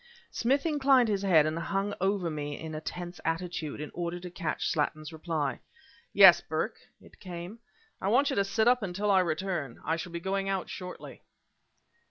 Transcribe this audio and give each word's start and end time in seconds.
Smith 0.31 0.65
inclined 0.65 1.07
his 1.07 1.21
head 1.21 1.45
and 1.45 1.59
hung 1.59 1.93
over 2.01 2.31
me 2.31 2.59
in 2.59 2.73
a 2.73 2.81
tense 2.81 3.19
attitude, 3.23 3.79
in 3.79 3.91
order 3.93 4.19
to 4.19 4.31
catch 4.31 4.65
Slattin's 4.67 5.13
reply. 5.13 5.59
"Yes, 6.11 6.41
Burke," 6.41 6.79
it 6.99 7.19
came 7.19 7.59
"I 8.01 8.07
want 8.07 8.31
you 8.31 8.35
to 8.37 8.43
sit 8.43 8.67
up 8.67 8.81
until 8.81 9.11
I 9.11 9.19
return; 9.19 9.79
I 9.85 9.97
shall 9.97 10.11
be 10.11 10.19
going 10.19 10.49
out 10.49 10.71
shortly." 10.71 11.21